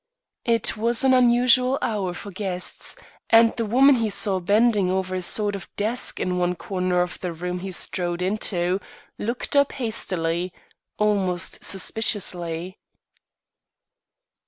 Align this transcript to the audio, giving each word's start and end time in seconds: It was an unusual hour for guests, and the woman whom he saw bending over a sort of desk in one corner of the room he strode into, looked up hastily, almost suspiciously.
It 0.45 0.75
was 0.75 1.03
an 1.03 1.13
unusual 1.13 1.77
hour 1.79 2.15
for 2.15 2.31
guests, 2.31 2.95
and 3.29 3.55
the 3.55 3.65
woman 3.67 3.93
whom 3.93 4.03
he 4.05 4.09
saw 4.09 4.39
bending 4.39 4.89
over 4.89 5.13
a 5.13 5.21
sort 5.21 5.55
of 5.55 5.69
desk 5.75 6.19
in 6.19 6.39
one 6.39 6.55
corner 6.55 7.03
of 7.03 7.19
the 7.19 7.31
room 7.31 7.59
he 7.59 7.69
strode 7.71 8.19
into, 8.19 8.79
looked 9.19 9.55
up 9.55 9.73
hastily, 9.73 10.53
almost 10.97 11.63
suspiciously. 11.63 12.79